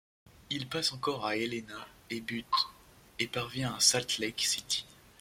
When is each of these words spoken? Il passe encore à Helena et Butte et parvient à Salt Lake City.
Il 0.49 0.67
passe 0.67 0.93
encore 0.93 1.27
à 1.27 1.37
Helena 1.37 1.87
et 2.09 2.21
Butte 2.21 2.47
et 3.19 3.27
parvient 3.27 3.75
à 3.75 3.79
Salt 3.79 4.17
Lake 4.17 4.41
City. 4.41 4.83